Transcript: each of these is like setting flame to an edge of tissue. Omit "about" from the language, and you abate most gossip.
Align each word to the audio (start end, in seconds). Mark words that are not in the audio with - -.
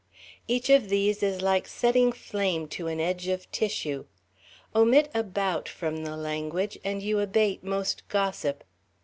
each 0.47 0.67
of 0.71 0.89
these 0.89 1.21
is 1.21 1.43
like 1.43 1.67
setting 1.67 2.11
flame 2.11 2.67
to 2.67 2.87
an 2.87 2.99
edge 2.99 3.27
of 3.27 3.45
tissue. 3.51 4.05
Omit 4.73 5.11
"about" 5.13 5.69
from 5.69 5.97
the 6.03 6.17
language, 6.17 6.79
and 6.83 7.03
you 7.03 7.19
abate 7.19 7.63
most 7.63 8.07
gossip. 8.09 8.63